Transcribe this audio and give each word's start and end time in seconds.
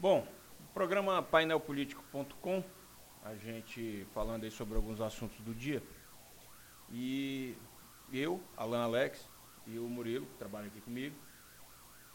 Bom, 0.00 0.26
programa 0.72 1.22
painelpolitico.com, 1.22 2.64
a 3.22 3.34
gente 3.34 4.06
falando 4.14 4.44
aí 4.44 4.50
sobre 4.50 4.74
alguns 4.74 4.98
assuntos 4.98 5.38
do 5.40 5.54
dia. 5.54 5.82
E 6.90 7.54
eu, 8.10 8.40
Alan 8.56 8.82
Alex 8.82 9.28
e 9.66 9.78
o 9.78 9.86
Murilo, 9.90 10.24
que 10.24 10.38
trabalham 10.38 10.68
aqui 10.68 10.80
comigo, 10.80 11.14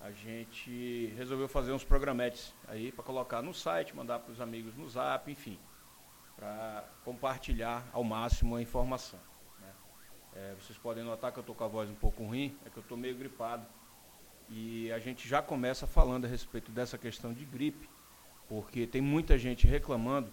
a 0.01 0.09
gente 0.09 1.13
resolveu 1.15 1.47
fazer 1.47 1.73
uns 1.73 1.83
programetes 1.83 2.55
aí 2.67 2.91
para 2.91 3.03
colocar 3.03 3.43
no 3.43 3.53
site, 3.53 3.95
mandar 3.95 4.17
para 4.17 4.31
os 4.31 4.41
amigos 4.41 4.75
no 4.75 4.89
zap, 4.89 5.31
enfim, 5.31 5.59
para 6.35 6.89
compartilhar 7.03 7.87
ao 7.93 8.03
máximo 8.03 8.55
a 8.55 8.61
informação. 8.63 9.19
Né? 9.59 9.73
É, 10.33 10.55
vocês 10.55 10.75
podem 10.79 11.03
notar 11.03 11.31
que 11.31 11.37
eu 11.37 11.41
estou 11.41 11.53
com 11.53 11.63
a 11.63 11.67
voz 11.67 11.87
um 11.87 11.95
pouco 11.95 12.23
ruim, 12.23 12.57
é 12.65 12.69
que 12.71 12.77
eu 12.77 12.81
estou 12.81 12.97
meio 12.97 13.15
gripado. 13.15 13.63
E 14.49 14.91
a 14.91 14.99
gente 14.99 15.27
já 15.27 15.41
começa 15.41 15.87
falando 15.87 16.25
a 16.25 16.27
respeito 16.27 16.71
dessa 16.71 16.97
questão 16.97 17.33
de 17.33 17.45
gripe, 17.45 17.89
porque 18.47 18.85
tem 18.85 19.01
muita 19.01 19.37
gente 19.37 19.65
reclamando 19.65 20.31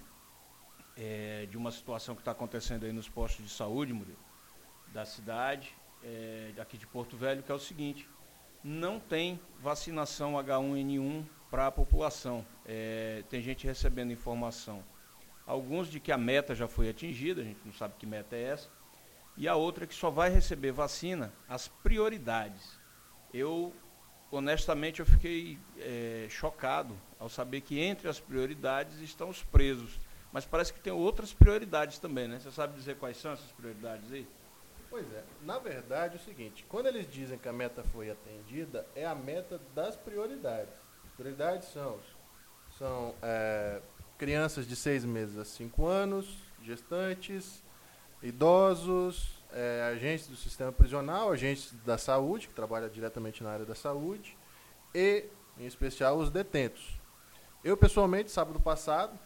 é, 0.97 1.47
de 1.51 1.57
uma 1.57 1.71
situação 1.71 2.15
que 2.15 2.21
está 2.21 2.33
acontecendo 2.33 2.85
aí 2.85 2.93
nos 2.93 3.09
postos 3.09 3.45
de 3.45 3.51
saúde, 3.51 3.93
Murilo, 3.93 4.19
da 4.93 5.05
cidade, 5.05 5.75
é, 6.05 6.53
aqui 6.61 6.77
de 6.77 6.87
Porto 6.87 7.17
Velho, 7.17 7.43
que 7.43 7.51
é 7.51 7.55
o 7.55 7.59
seguinte, 7.59 8.09
não 8.63 9.01
tem 9.01 9.41
vacinação 9.61 10.35
H1N1 10.35 11.25
para 11.51 11.67
a 11.67 11.73
população. 11.73 12.47
É, 12.65 13.25
tem 13.29 13.43
gente 13.43 13.67
recebendo 13.67 14.13
informação. 14.13 14.85
Alguns 15.47 15.89
de 15.89 15.99
que 15.99 16.13
a 16.13 16.19
meta 16.19 16.55
já 16.55 16.69
foi 16.69 16.89
atingida, 16.89 17.41
a 17.41 17.45
gente 17.45 17.61
não 17.65 17.73
sabe 17.73 17.95
que 17.99 18.07
meta 18.07 18.37
é 18.37 18.43
essa, 18.43 18.69
e 19.37 19.49
a 19.49 19.57
outra 19.57 19.87
que 19.87 19.95
só 19.95 20.11
vai 20.11 20.31
receber 20.31 20.73
vacina 20.73 21.33
as 21.49 21.67
prioridades. 21.67 22.79
Eu, 23.33 23.75
honestamente, 24.33 25.01
eu 25.01 25.07
fiquei 25.07 25.59
é, 25.79 26.27
chocado 26.31 26.97
ao 27.21 27.29
saber 27.29 27.61
que 27.61 27.79
entre 27.79 28.09
as 28.09 28.19
prioridades 28.19 28.99
estão 29.01 29.29
os 29.29 29.43
presos. 29.43 30.01
Mas 30.33 30.47
parece 30.47 30.73
que 30.73 30.81
tem 30.81 30.93
outras 30.93 31.35
prioridades 31.35 31.99
também, 31.99 32.27
né? 32.27 32.41
Você 32.41 32.51
sabe 32.51 32.75
dizer 32.75 32.97
quais 32.97 33.19
são 33.19 33.33
essas 33.33 33.53
prioridades 33.53 34.11
aí? 34.11 34.27
Pois 34.89 35.11
é, 35.13 35.23
na 35.43 35.59
verdade 35.59 36.17
é 36.17 36.21
o 36.21 36.23
seguinte, 36.23 36.67
quando 36.69 36.87
eles 36.87 37.11
dizem 37.11 37.39
que 37.39 37.49
a 37.49 37.53
meta 37.53 37.83
foi 37.83 38.11
atendida, 38.11 38.87
é 38.95 39.07
a 39.07 39.15
meta 39.15 39.59
das 39.75 39.97
prioridades. 39.97 40.75
As 41.07 41.13
prioridades 41.13 41.69
são, 41.69 41.99
são 42.79 43.15
é, 43.23 43.81
crianças 44.19 44.67
de 44.67 44.77
seis 44.77 45.03
meses 45.05 45.39
a 45.39 45.45
cinco 45.45 45.87
anos, 45.87 46.37
gestantes, 46.63 47.63
idosos, 48.23 49.42
é, 49.53 49.83
agentes 49.93 50.29
do 50.29 50.37
sistema 50.37 50.73
prisional, 50.73 51.31
agentes 51.31 51.73
da 51.85 51.99
saúde, 51.99 52.49
que 52.49 52.55
trabalham 52.55 52.89
diretamente 52.89 53.43
na 53.43 53.51
área 53.51 53.65
da 53.65 53.75
saúde, 53.75 54.37
e, 54.95 55.25
em 55.59 55.67
especial, 55.67 56.17
os 56.19 56.31
detentos. 56.31 57.01
Eu, 57.65 57.77
pessoalmente, 57.77 58.31
sábado 58.31 58.61
passado, 58.61 59.19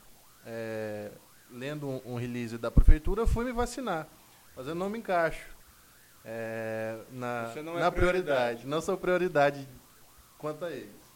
é, 0.45 1.11
lendo 1.51 1.89
um, 1.89 2.01
um 2.05 2.17
release 2.17 2.59
da 2.59 2.71
prefeitura, 2.71 3.27
fui 3.27 3.45
me 3.45 3.53
vacinar, 3.53 4.07
mas 4.55 4.67
eu 4.67 4.75
não 4.75 4.91
me 4.91 4.99
encaixo 4.99 5.57
é, 6.29 6.99
na, 7.13 7.55
não 7.63 7.77
é 7.79 7.81
na 7.81 7.93
prioridade. 7.93 8.67
Não 8.67 8.81
sou 8.81 8.97
prioridade 8.99 9.69
quanto 10.37 10.65
a 10.65 10.71
eles. 10.73 11.07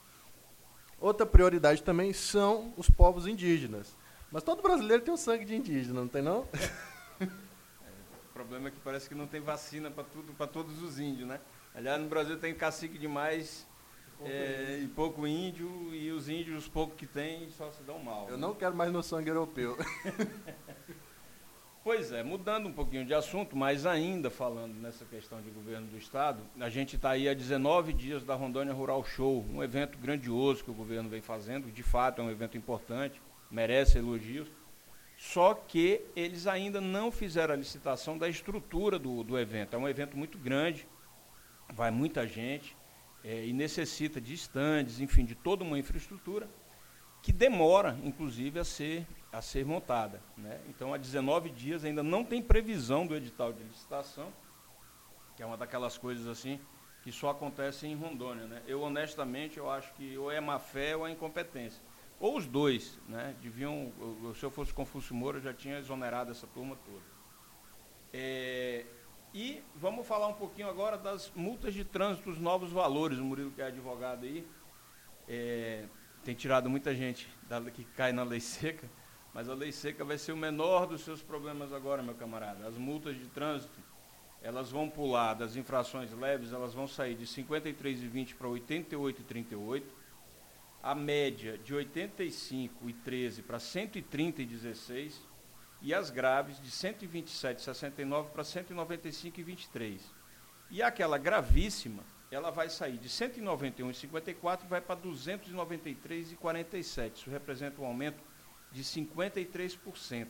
Outra 1.00 1.27
prioridade 1.27 1.83
também 1.83 2.12
são 2.12 2.72
os 2.77 2.89
povos 2.89 3.27
indígenas. 3.27 3.97
Mas 4.30 4.45
todo 4.45 4.62
brasileiro 4.62 5.02
tem 5.02 5.12
o 5.12 5.17
sangue 5.17 5.45
de 5.45 5.56
indígena, 5.56 6.00
não 6.00 6.08
tem 6.08 6.22
não? 6.22 6.47
O 8.41 8.42
problema 8.42 8.69
é 8.69 8.70
que 8.70 8.80
parece 8.80 9.06
que 9.06 9.14
não 9.14 9.27
tem 9.27 9.41
vacina 9.41 9.91
para 9.91 10.02
tudo, 10.02 10.33
para 10.33 10.46
todos 10.46 10.83
os 10.83 10.98
índios, 10.98 11.28
né? 11.28 11.38
Aliás, 11.74 12.00
no 12.00 12.08
Brasil 12.08 12.38
tem 12.38 12.55
cacique 12.55 12.96
demais 12.96 13.66
é, 14.24 14.80
e 14.83 14.88
pouco 14.88 15.27
índio, 15.27 15.94
e 15.94 16.10
os 16.10 16.27
índios, 16.27 16.62
os 16.62 16.68
poucos 16.68 16.96
que 16.96 17.06
tem, 17.06 17.50
só 17.50 17.70
se 17.70 17.83
dão 17.83 17.98
mal. 17.98 18.30
Eu 18.30 18.38
não 18.38 18.55
quero 18.55 18.74
mais 18.74 18.91
meu 18.91 19.02
sangue 19.02 19.28
europeu. 19.28 19.77
Pois 21.83 22.12
é, 22.12 22.22
mudando 22.22 22.68
um 22.68 22.72
pouquinho 22.72 23.06
de 23.06 23.14
assunto, 23.14 23.56
mas 23.56 23.86
ainda 23.86 24.28
falando 24.28 24.74
nessa 24.74 25.02
questão 25.07 25.40
de 25.40 25.51
governo 25.51 25.86
do 25.86 25.96
Estado, 25.96 26.42
a 26.61 26.68
gente 26.68 26.96
está 26.96 27.12
aí 27.12 27.27
há 27.27 27.33
19 27.33 27.95
dias 27.95 28.22
da 28.22 28.34
Rondônia 28.34 28.74
Rural 28.74 29.02
Show, 29.02 29.46
um 29.51 29.62
evento 29.62 29.96
grandioso 29.96 30.62
que 30.62 30.70
o 30.70 30.74
governo 30.74 31.08
vem 31.08 31.22
fazendo, 31.22 31.72
de 31.72 31.83
fato 31.83 32.20
é 32.20 32.24
um 32.24 32.30
evento 32.30 32.55
importante, 32.55 33.20
merece 33.51 33.96
elogios, 33.96 34.46
só 35.20 35.53
que 35.53 36.01
eles 36.17 36.47
ainda 36.47 36.81
não 36.81 37.13
fizeram 37.13 37.53
a 37.53 37.57
licitação 37.57 38.17
da 38.17 38.27
estrutura 38.27 38.98
do, 38.98 39.23
do 39.23 39.39
evento. 39.39 39.77
É 39.77 39.79
um 39.79 39.86
evento 39.86 40.17
muito 40.17 40.39
grande, 40.39 40.89
vai 41.75 41.91
muita 41.91 42.27
gente 42.27 42.75
é, 43.23 43.45
e 43.45 43.53
necessita 43.53 44.19
de 44.19 44.33
estandes, 44.33 44.98
enfim, 44.98 45.27
de 45.27 45.35
toda 45.35 45.63
uma 45.63 45.79
infraestrutura 45.79 46.48
que 47.23 47.35
demora, 47.35 47.98
inclusive, 48.03 48.58
a 48.58 48.64
ser 48.64 49.07
a 49.31 49.42
ser 49.42 49.63
montada. 49.63 50.23
Né? 50.39 50.58
Então, 50.70 50.95
há 50.95 50.97
19 50.97 51.51
dias 51.51 51.85
ainda 51.85 52.02
não 52.02 52.25
tem 52.25 52.41
previsão 52.41 53.07
do 53.07 53.14
edital 53.14 53.52
de 53.52 53.63
licitação, 53.63 54.33
que 55.37 55.42
é 55.42 55.47
uma 55.47 55.58
daquelas 55.58 55.98
coisas 55.98 56.27
assim 56.27 56.58
que 57.02 57.13
só 57.13 57.29
acontece 57.29 57.87
em 57.87 57.95
Rondônia. 57.95 58.47
Né? 58.47 58.63
Eu, 58.67 58.81
honestamente, 58.81 59.58
eu 59.58 59.70
acho 59.70 59.92
que 59.92 60.17
ou 60.17 60.33
é 60.33 60.41
má 60.41 60.58
fé 60.58 60.97
ou 60.97 61.07
é 61.07 61.11
incompetência. 61.11 61.83
Ou 62.20 62.36
os 62.36 62.47
dois, 62.47 63.01
né? 63.08 63.35
Deviam, 63.41 63.91
se 64.39 64.45
eu 64.45 64.51
fosse 64.51 64.75
Confúcio 64.75 65.14
Moura, 65.14 65.39
eu 65.39 65.42
já 65.42 65.55
tinha 65.55 65.79
exonerado 65.79 66.31
essa 66.31 66.47
turma 66.47 66.77
toda. 66.85 67.03
É, 68.13 68.85
e 69.33 69.63
vamos 69.75 70.07
falar 70.07 70.27
um 70.27 70.35
pouquinho 70.35 70.69
agora 70.69 70.98
das 70.98 71.33
multas 71.35 71.73
de 71.73 71.83
trânsito, 71.83 72.29
os 72.29 72.39
novos 72.39 72.70
valores. 72.70 73.19
O 73.19 73.25
Murilo, 73.25 73.51
que 73.51 73.63
é 73.63 73.67
advogado 73.67 74.27
aí, 74.27 74.47
é, 75.27 75.86
tem 76.23 76.35
tirado 76.35 76.69
muita 76.69 76.95
gente 76.95 77.27
da, 77.48 77.58
que 77.63 77.85
cai 77.85 78.13
na 78.13 78.23
lei 78.23 78.41
seca. 78.41 78.87
Mas 79.33 79.48
a 79.48 79.55
lei 79.55 79.73
seca 79.73 80.05
vai 80.05 80.19
ser 80.19 80.33
o 80.33 80.37
menor 80.37 80.87
dos 80.87 81.01
seus 81.01 81.23
problemas 81.23 81.73
agora, 81.73 82.02
meu 82.02 82.14
camarada. 82.14 82.67
As 82.67 82.77
multas 82.77 83.17
de 83.17 83.29
trânsito, 83.29 83.81
elas 84.42 84.70
vão 84.70 84.91
pular 84.91 85.33
das 85.33 85.57
infrações 85.57 86.13
leves, 86.13 86.52
elas 86.52 86.75
vão 86.75 86.87
sair 86.87 87.14
de 87.14 87.25
53,20 87.25 88.35
para 88.35 88.48
88,38. 88.48 89.85
A 90.83 90.95
média 90.95 91.58
de 91.58 91.74
85,13 91.74 93.42
para 93.42 93.58
130,16 93.58 95.13
e 95.83 95.92
as 95.95 96.11
graves 96.11 96.61
de 96.61 96.70
127,69 96.70 98.30
para 98.30 98.42
195,23. 98.42 100.01
E 100.70 100.83
aquela 100.83 101.17
gravíssima, 101.19 102.02
ela 102.30 102.51
vai 102.51 102.70
sair 102.70 102.98
de 102.98 103.08
191,54 103.08 104.64
e 104.64 104.69
vai 104.69 104.80
para 104.80 105.01
293,47. 105.01 107.17
Isso 107.17 107.30
representa 107.30 107.83
um 107.83 107.86
aumento 107.86 108.23
de 108.70 108.85
53%. 108.85 110.29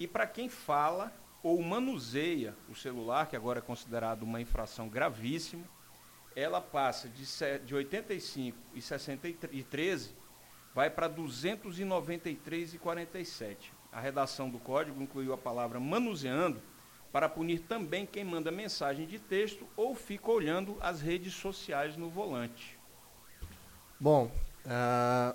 E 0.00 0.06
para 0.06 0.26
quem 0.26 0.48
fala 0.48 1.12
ou 1.42 1.60
manuseia 1.62 2.56
o 2.68 2.74
celular, 2.74 3.28
que 3.28 3.36
agora 3.36 3.58
é 3.58 3.62
considerado 3.62 4.22
uma 4.22 4.40
infração 4.40 4.88
gravíssima, 4.88 5.66
ela 6.34 6.60
passa 6.60 7.08
de, 7.08 7.24
de 7.64 7.74
85 7.74 8.56
e 9.52 9.62
13 9.62 10.10
vai 10.74 10.88
para 10.88 11.08
293 11.08 12.74
e 12.74 12.78
47. 12.78 13.72
A 13.92 14.00
redação 14.00 14.48
do 14.48 14.58
código 14.58 15.02
incluiu 15.02 15.32
a 15.32 15.38
palavra 15.38 15.80
manuseando 15.80 16.60
para 17.10 17.28
punir 17.28 17.60
também 17.60 18.06
quem 18.06 18.24
manda 18.24 18.50
mensagem 18.50 19.06
de 19.06 19.18
texto 19.18 19.66
ou 19.76 19.94
fica 19.94 20.30
olhando 20.30 20.76
as 20.80 21.00
redes 21.00 21.34
sociais 21.34 21.96
no 21.96 22.08
volante. 22.08 22.78
Bom, 23.98 24.30
uh, 24.66 25.34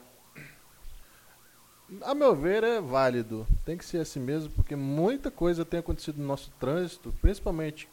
a 2.02 2.16
meu 2.16 2.36
ver, 2.36 2.64
é 2.64 2.80
válido. 2.80 3.46
Tem 3.66 3.78
que 3.78 3.84
ser 3.84 3.98
assim 3.98 4.20
mesmo, 4.20 4.50
porque 4.52 4.76
muita 4.76 5.30
coisa 5.30 5.66
tem 5.66 5.80
acontecido 5.80 6.20
no 6.20 6.28
nosso 6.28 6.52
trânsito, 6.60 7.14
principalmente 7.22 7.90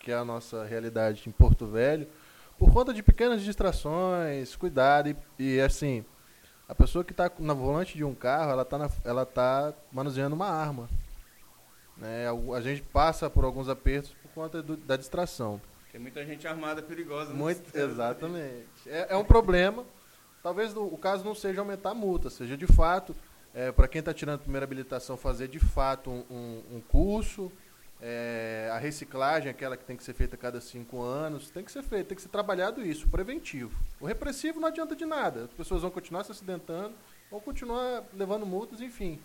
que 0.00 0.10
é 0.10 0.14
a 0.14 0.24
nossa 0.24 0.64
realidade 0.64 1.28
em 1.28 1.32
Porto 1.32 1.66
Velho, 1.66 2.08
por 2.58 2.72
conta 2.72 2.92
de 2.92 3.02
pequenas 3.02 3.42
distrações, 3.42 4.56
cuidado 4.56 5.08
e, 5.08 5.16
e 5.38 5.60
assim, 5.60 6.04
a 6.68 6.74
pessoa 6.74 7.04
que 7.04 7.12
está 7.12 7.30
na 7.38 7.54
volante 7.54 7.96
de 7.96 8.04
um 8.04 8.14
carro, 8.14 8.50
ela 8.50 8.62
está 8.62 8.90
ela 9.04 9.24
tá 9.24 9.72
manuseando 9.92 10.34
uma 10.34 10.48
arma. 10.48 10.88
Né? 11.96 12.26
A 12.54 12.60
gente 12.60 12.82
passa 12.82 13.30
por 13.30 13.44
alguns 13.44 13.68
apertos 13.68 14.14
por 14.22 14.30
conta 14.32 14.62
do, 14.62 14.76
da 14.76 14.96
distração. 14.96 15.60
Tem 15.90 16.00
muita 16.00 16.24
gente 16.24 16.46
armada 16.46 16.82
perigosa. 16.82 17.32
Muito, 17.32 17.62
exatamente. 17.76 18.66
É, 18.86 19.08
é, 19.10 19.16
um 19.16 19.24
problema. 19.24 19.84
Talvez 20.42 20.76
o, 20.76 20.84
o 20.84 20.98
caso 20.98 21.24
não 21.24 21.34
seja 21.34 21.60
aumentar 21.60 21.90
a 21.90 21.94
multa, 21.94 22.28
seja 22.30 22.56
de 22.56 22.66
fato 22.66 23.14
é, 23.54 23.72
para 23.72 23.88
quem 23.88 24.00
está 24.00 24.12
tirando 24.12 24.36
a 24.36 24.38
primeira 24.38 24.64
habilitação, 24.64 25.16
fazer 25.16 25.48
de 25.48 25.58
fato 25.58 26.10
um, 26.10 26.24
um, 26.30 26.76
um 26.76 26.80
curso. 26.80 27.50
É, 28.00 28.70
a 28.72 28.78
reciclagem, 28.78 29.50
aquela 29.50 29.76
que 29.76 29.84
tem 29.84 29.96
que 29.96 30.04
ser 30.04 30.14
feita 30.14 30.36
a 30.36 30.38
cada 30.38 30.60
cinco 30.60 31.02
anos, 31.02 31.50
tem 31.50 31.64
que 31.64 31.72
ser 31.72 31.82
feita, 31.82 32.10
tem 32.10 32.16
que 32.16 32.22
ser 32.22 32.28
trabalhado 32.28 32.84
isso, 32.84 33.08
preventivo. 33.08 33.76
O 34.00 34.06
repressivo 34.06 34.60
não 34.60 34.68
adianta 34.68 34.94
de 34.94 35.04
nada. 35.04 35.44
As 35.44 35.52
pessoas 35.52 35.82
vão 35.82 35.90
continuar 35.90 36.22
se 36.22 36.30
acidentando, 36.30 36.94
vão 37.30 37.40
continuar 37.40 38.04
levando 38.14 38.46
multas, 38.46 38.80
enfim. 38.80 39.20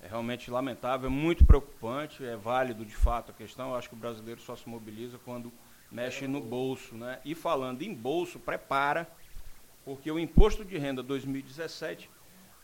É 0.00 0.06
realmente 0.06 0.50
lamentável, 0.50 1.08
é 1.08 1.10
muito 1.10 1.44
preocupante, 1.44 2.24
é 2.24 2.36
válido 2.36 2.84
de 2.84 2.94
fato 2.94 3.30
a 3.30 3.34
questão. 3.34 3.70
Eu 3.70 3.76
acho 3.76 3.88
que 3.88 3.94
o 3.94 3.98
brasileiro 3.98 4.40
só 4.40 4.54
se 4.54 4.68
mobiliza 4.68 5.18
quando 5.24 5.52
mexe 5.90 6.28
no 6.28 6.40
bolso. 6.40 6.94
Né? 6.94 7.20
E 7.24 7.34
falando 7.34 7.82
em 7.82 7.92
bolso, 7.92 8.38
prepara 8.38 9.10
porque 9.84 10.10
o 10.10 10.18
imposto 10.18 10.64
de 10.64 10.78
renda 10.78 11.02
2017 11.02 12.10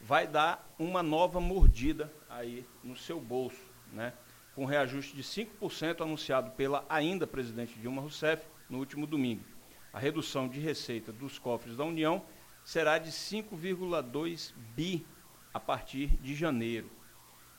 vai 0.01 0.27
dar 0.27 0.75
uma 0.79 1.03
nova 1.03 1.41
mordida 1.41 2.13
aí 2.29 2.65
no 2.83 2.97
seu 2.97 3.21
bolso, 3.21 3.61
né? 3.93 4.15
Com 4.61 4.67
reajuste 4.67 5.17
de 5.17 5.23
5% 5.23 6.03
anunciado 6.03 6.51
pela 6.51 6.85
ainda 6.87 7.27
presidente 7.27 7.79
Dilma 7.79 8.03
Rousseff 8.03 8.45
no 8.69 8.77
último 8.77 9.07
domingo. 9.07 9.43
A 9.91 9.99
redução 9.99 10.47
de 10.47 10.61
receita 10.61 11.11
dos 11.11 11.39
cofres 11.39 11.79
da 11.79 11.85
União 11.87 12.23
será 12.63 12.99
de 12.99 13.11
5,2 13.11 14.53
bi 14.77 15.07
a 15.55 15.59
partir 15.59 16.09
de 16.19 16.35
janeiro. 16.35 16.91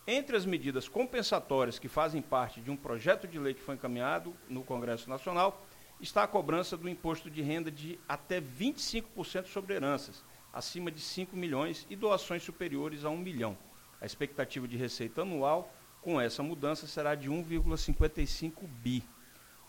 Entre 0.05 0.37
as 0.37 0.45
medidas 0.45 0.87
compensatórias 0.87 1.79
que 1.79 1.87
fazem 1.87 2.21
parte 2.21 2.61
de 2.61 2.69
um 2.69 2.77
projeto 2.77 3.27
de 3.27 3.39
lei 3.39 3.55
que 3.55 3.63
foi 3.63 3.73
encaminhado 3.73 4.35
no 4.47 4.63
Congresso 4.63 5.09
Nacional, 5.09 5.65
está 5.99 6.21
a 6.21 6.27
cobrança 6.27 6.77
do 6.77 6.87
imposto 6.87 7.31
de 7.31 7.41
renda 7.41 7.71
de 7.71 7.97
até 8.07 8.39
25% 8.39 9.47
sobre 9.47 9.73
heranças, 9.73 10.23
acima 10.53 10.91
de 10.91 11.01
5 11.01 11.35
milhões, 11.35 11.83
e 11.89 11.95
doações 11.95 12.43
superiores 12.43 13.03
a 13.03 13.09
1 13.09 13.17
milhão. 13.17 13.57
A 13.99 14.05
expectativa 14.05 14.67
de 14.67 14.77
receita 14.77 15.23
anual 15.23 15.80
com 16.01 16.19
essa 16.19 16.41
mudança 16.41 16.87
será 16.87 17.15
de 17.15 17.29
1,55 17.29 18.67
bi. 18.81 19.03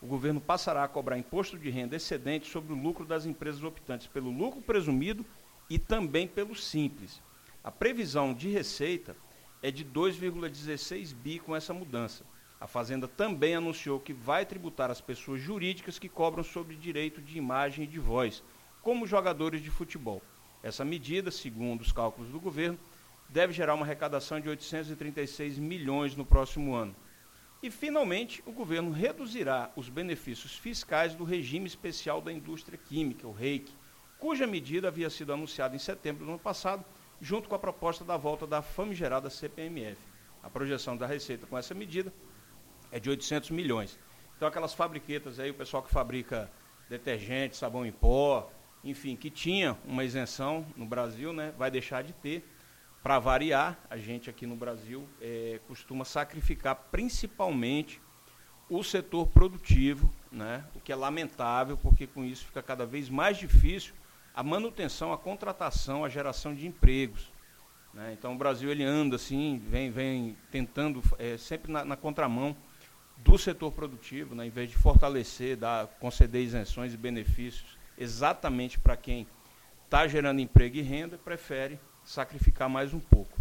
O 0.01 0.07
governo 0.07 0.41
passará 0.41 0.83
a 0.83 0.87
cobrar 0.87 1.17
imposto 1.17 1.57
de 1.57 1.69
renda 1.69 1.95
excedente 1.95 2.49
sobre 2.49 2.73
o 2.73 2.75
lucro 2.75 3.05
das 3.05 3.25
empresas 3.25 3.63
optantes 3.63 4.07
pelo 4.07 4.31
lucro 4.31 4.61
presumido 4.61 5.25
e 5.69 5.79
também 5.79 6.27
pelo 6.27 6.55
simples. 6.55 7.21
A 7.63 7.71
previsão 7.71 8.33
de 8.33 8.49
receita 8.49 9.15
é 9.61 9.71
de 9.71 9.85
2,16 9.85 11.13
bi 11.13 11.39
com 11.39 11.55
essa 11.55 11.73
mudança. 11.73 12.25
A 12.59 12.67
Fazenda 12.67 13.07
também 13.07 13.55
anunciou 13.55 13.99
que 13.99 14.13
vai 14.13 14.45
tributar 14.45 14.91
as 14.91 14.99
pessoas 14.99 15.41
jurídicas 15.41 15.99
que 15.99 16.09
cobram 16.09 16.43
sobre 16.43 16.75
direito 16.75 17.21
de 17.21 17.37
imagem 17.37 17.85
e 17.85 17.87
de 17.87 17.99
voz, 17.99 18.43
como 18.81 19.07
jogadores 19.07 19.61
de 19.61 19.69
futebol. 19.69 20.21
Essa 20.61 20.83
medida, 20.83 21.31
segundo 21.31 21.81
os 21.81 21.91
cálculos 21.91 22.31
do 22.31 22.39
governo, 22.39 22.79
deve 23.33 23.51
gerar 23.51 23.73
uma 23.73 23.83
arrecadação 23.83 24.39
de 24.39 24.47
836 24.47 25.57
milhões 25.57 26.15
no 26.15 26.23
próximo 26.23 26.75
ano. 26.75 26.95
E, 27.63 27.71
finalmente, 27.71 28.43
o 28.45 28.51
governo 28.51 28.91
reduzirá 28.91 29.71
os 29.75 29.89
benefícios 29.89 30.55
fiscais 30.55 31.15
do 31.15 31.23
regime 31.23 31.65
especial 31.65 32.21
da 32.21 32.31
indústria 32.31 32.77
química, 32.77 33.27
o 33.27 33.31
REIC, 33.31 33.71
cuja 34.19 34.45
medida 34.45 34.87
havia 34.87 35.09
sido 35.09 35.33
anunciada 35.33 35.75
em 35.75 35.79
setembro 35.79 36.25
do 36.25 36.29
ano 36.29 36.39
passado 36.39 36.85
junto 37.19 37.49
com 37.49 37.55
a 37.55 37.59
proposta 37.59 38.05
da 38.05 38.17
volta 38.17 38.45
da 38.45 38.61
famigerada 38.61 39.31
CPMF. 39.31 39.97
A 40.43 40.49
projeção 40.49 40.95
da 40.95 41.07
receita 41.07 41.47
com 41.47 41.57
essa 41.57 41.73
medida 41.73 42.13
é 42.91 42.99
de 42.99 43.09
800 43.09 43.49
milhões. 43.49 43.97
Então, 44.37 44.47
aquelas 44.47 44.75
fabriquetas 44.75 45.39
aí, 45.39 45.49
o 45.49 45.55
pessoal 45.55 45.81
que 45.81 45.89
fabrica 45.89 46.51
detergente, 46.87 47.57
sabão 47.57 47.83
em 47.83 47.91
pó, 47.91 48.51
enfim, 48.83 49.15
que 49.15 49.31
tinha 49.31 49.75
uma 49.85 50.03
isenção 50.03 50.67
no 50.75 50.85
Brasil, 50.85 51.33
né, 51.33 51.51
vai 51.57 51.71
deixar 51.71 52.03
de 52.03 52.13
ter. 52.13 52.47
Para 53.03 53.19
variar, 53.19 53.77
a 53.89 53.97
gente 53.97 54.29
aqui 54.29 54.47
no 54.47 54.55
Brasil 54.55 55.05
é, 55.19 55.59
costuma 55.67 56.05
sacrificar 56.05 56.87
principalmente 56.89 58.01
o 58.69 58.81
setor 58.81 59.27
produtivo, 59.27 60.09
né, 60.31 60.63
o 60.73 60.79
que 60.79 60.89
é 60.89 60.95
lamentável, 60.95 61.75
porque 61.75 62.07
com 62.07 62.23
isso 62.23 62.45
fica 62.45 62.63
cada 62.63 62.85
vez 62.85 63.09
mais 63.09 63.35
difícil 63.37 63.93
a 64.33 64.41
manutenção, 64.41 65.11
a 65.11 65.17
contratação, 65.17 66.05
a 66.05 66.09
geração 66.09 66.55
de 66.55 66.65
empregos. 66.65 67.29
Né? 67.93 68.15
Então 68.17 68.33
o 68.33 68.37
Brasil 68.37 68.71
ele 68.71 68.85
anda 68.85 69.17
assim, 69.17 69.61
vem, 69.67 69.91
vem 69.91 70.37
tentando 70.49 71.03
é, 71.19 71.35
sempre 71.35 71.69
na, 71.73 71.83
na, 71.83 71.97
contramão 71.97 72.55
do 73.17 73.37
setor 73.37 73.73
produtivo, 73.73 74.33
né? 74.33 74.45
em 74.45 74.49
vez 74.49 74.69
de 74.69 74.77
fortalecer, 74.77 75.57
dar, 75.57 75.87
conceder 75.99 76.41
isenções 76.41 76.93
e 76.93 76.97
benefícios 76.97 77.77
exatamente 77.97 78.79
para 78.79 78.95
quem 78.95 79.27
está 79.83 80.07
gerando 80.07 80.39
emprego 80.39 80.77
e 80.77 80.81
renda, 80.81 81.17
prefere 81.17 81.77
sacrificar 82.03 82.69
mais 82.69 82.93
um 82.93 82.99
pouco. 82.99 83.37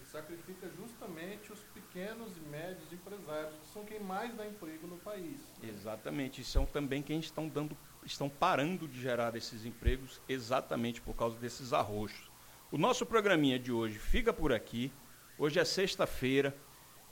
E 0.00 0.04
sacrifica 0.04 0.68
justamente 0.76 1.52
os 1.52 1.60
pequenos 1.74 2.36
e 2.36 2.40
médios 2.40 2.92
empresários, 2.92 3.54
que 3.56 3.66
são 3.66 3.84
quem 3.84 4.00
mais 4.00 4.34
dá 4.34 4.46
emprego 4.46 4.86
no 4.86 4.96
país. 4.98 5.40
Né? 5.60 5.68
Exatamente, 5.68 6.40
e 6.40 6.44
são 6.44 6.64
também 6.64 7.02
quem 7.02 7.20
estão 7.20 7.48
dando 7.48 7.76
estão 8.04 8.28
parando 8.28 8.88
de 8.88 9.00
gerar 9.00 9.36
esses 9.36 9.64
empregos 9.64 10.20
exatamente 10.28 11.00
por 11.00 11.14
causa 11.14 11.36
desses 11.38 11.72
arroxos. 11.72 12.30
O 12.70 12.78
nosso 12.78 13.04
programinha 13.04 13.58
de 13.58 13.72
hoje 13.72 13.98
fica 13.98 14.32
por 14.32 14.52
aqui. 14.52 14.92
Hoje 15.36 15.58
é 15.58 15.64
sexta-feira, 15.64 16.56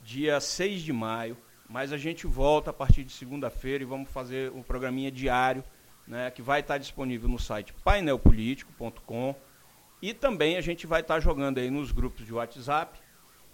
dia 0.02 0.40
6 0.40 0.82
de 0.82 0.93
maio, 0.93 1.37
mas 1.69 1.93
a 1.93 1.98
gente 1.98 2.26
volta 2.26 2.70
a 2.70 2.72
partir 2.72 3.04
de 3.04 3.12
segunda-feira 3.12 3.82
e 3.82 3.87
vamos 3.87 4.10
fazer 4.10 4.52
um 4.52 4.62
programinha 4.62 5.10
diário, 5.10 5.62
né, 6.06 6.31
que 6.31 6.40
vai 6.40 6.60
estar 6.60 6.78
disponível 6.78 7.28
no 7.28 7.38
site 7.38 7.72
painelpolitico.com 7.84 9.34
e 10.00 10.12
também 10.12 10.56
a 10.56 10.60
gente 10.60 10.87
vai 10.87 11.00
estar 11.00 11.20
jogando 11.20 11.58
aí 11.58 11.70
nos 11.70 11.93
grupos 11.93 12.25
de 12.25 12.32
WhatsApp 12.32 12.98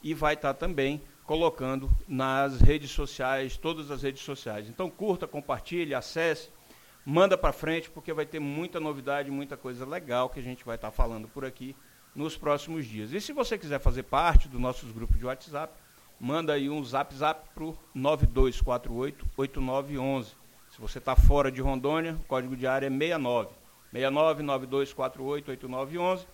e 0.02 0.14
vai 0.14 0.34
estar 0.34 0.54
também 0.54 1.00
colocando 1.24 1.88
nas 2.08 2.60
redes 2.60 2.90
sociais, 2.90 3.56
todas 3.56 3.90
as 3.90 4.02
redes 4.02 4.22
sociais. 4.22 4.68
Então 4.68 4.90
curta, 4.90 5.26
compartilhe, 5.26 5.94
acesse 5.94 6.50
manda 7.04 7.36
para 7.36 7.52
frente, 7.52 7.90
porque 7.90 8.12
vai 8.12 8.24
ter 8.24 8.38
muita 8.38 8.78
novidade, 8.78 9.28
muita 9.30 9.56
coisa 9.56 9.84
legal 9.84 10.28
que 10.28 10.38
a 10.40 10.42
gente 10.42 10.64
vai 10.64 10.76
estar 10.76 10.90
tá 10.90 10.96
falando 10.96 11.26
por 11.28 11.44
aqui 11.44 11.74
nos 12.14 12.36
próximos 12.36 12.86
dias. 12.86 13.12
E 13.12 13.20
se 13.20 13.32
você 13.32 13.58
quiser 13.58 13.80
fazer 13.80 14.04
parte 14.04 14.48
dos 14.48 14.60
nossos 14.60 14.92
grupos 14.92 15.18
de 15.18 15.26
WhatsApp, 15.26 15.74
manda 16.20 16.52
aí 16.52 16.70
um 16.70 16.84
zap 16.84 17.12
zap 17.14 17.48
para 17.54 17.64
o 17.64 17.76
9248-8911. 17.96 20.26
Se 20.70 20.80
você 20.80 20.98
está 20.98 21.16
fora 21.16 21.50
de 21.50 21.60
Rondônia, 21.60 22.14
o 22.14 22.22
código 22.24 22.56
de 22.56 22.66
área 22.66 22.86
é 22.86 22.90
69. 22.90 23.50
699248-8911. 23.94 26.26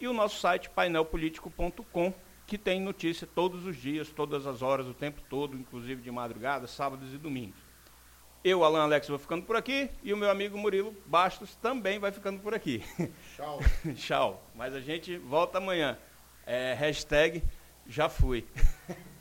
E 0.00 0.08
o 0.08 0.12
nosso 0.12 0.40
site 0.40 0.68
painelpolitico.com, 0.70 2.12
que 2.46 2.58
tem 2.58 2.80
notícia 2.80 3.26
todos 3.26 3.66
os 3.66 3.76
dias, 3.76 4.10
todas 4.10 4.46
as 4.46 4.62
horas, 4.62 4.86
o 4.86 4.94
tempo 4.94 5.20
todo, 5.28 5.56
inclusive 5.56 6.00
de 6.02 6.10
madrugada, 6.10 6.66
sábados 6.66 7.14
e 7.14 7.18
domingos. 7.18 7.60
Eu, 8.44 8.64
Alan 8.64 8.82
Alex, 8.82 9.06
vou 9.06 9.18
ficando 9.18 9.44
por 9.44 9.54
aqui 9.54 9.88
e 10.02 10.12
o 10.12 10.16
meu 10.16 10.28
amigo 10.28 10.58
Murilo 10.58 10.92
Bastos 11.06 11.54
também 11.54 12.00
vai 12.00 12.10
ficando 12.10 12.40
por 12.40 12.52
aqui. 12.52 12.82
Tchau. 13.36 13.60
Tchau. 13.94 14.42
Mas 14.52 14.74
a 14.74 14.80
gente 14.80 15.16
volta 15.18 15.58
amanhã. 15.58 15.96
É, 16.44 16.74
hashtag 16.74 17.40
já 17.86 18.08
fui. 18.08 18.44